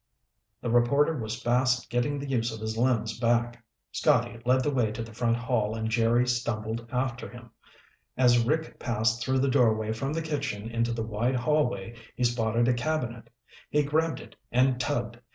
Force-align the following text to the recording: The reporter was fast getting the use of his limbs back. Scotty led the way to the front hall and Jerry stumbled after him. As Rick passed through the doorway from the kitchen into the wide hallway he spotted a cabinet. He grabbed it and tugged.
The 0.61 0.71
reporter 0.71 1.15
was 1.15 1.39
fast 1.39 1.91
getting 1.91 2.17
the 2.17 2.27
use 2.27 2.51
of 2.51 2.59
his 2.59 2.75
limbs 2.75 3.19
back. 3.19 3.63
Scotty 3.91 4.41
led 4.45 4.63
the 4.63 4.71
way 4.73 4.91
to 4.91 5.03
the 5.03 5.13
front 5.13 5.37
hall 5.37 5.75
and 5.75 5.91
Jerry 5.91 6.27
stumbled 6.27 6.87
after 6.91 7.29
him. 7.29 7.51
As 8.17 8.43
Rick 8.43 8.79
passed 8.79 9.21
through 9.21 9.37
the 9.41 9.47
doorway 9.47 9.93
from 9.93 10.11
the 10.11 10.23
kitchen 10.23 10.67
into 10.71 10.91
the 10.91 11.05
wide 11.05 11.35
hallway 11.35 11.95
he 12.15 12.23
spotted 12.23 12.67
a 12.67 12.73
cabinet. 12.73 13.29
He 13.69 13.83
grabbed 13.83 14.19
it 14.21 14.35
and 14.51 14.79
tugged. 14.79 15.19